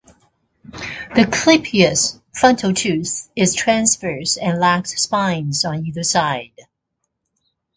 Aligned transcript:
The 1.13 1.27
clypeus 1.31 2.19
(frontal 2.33 2.73
tooth) 2.73 3.29
is 3.35 3.53
transverse 3.53 4.35
and 4.35 4.57
lacks 4.59 4.99
spines 4.99 5.63
on 5.63 5.85
either 5.85 6.01
side. 6.03 6.55